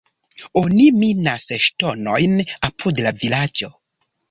[0.61, 2.35] Oni minas ŝtonojn
[2.71, 3.73] apud la vilaĝo.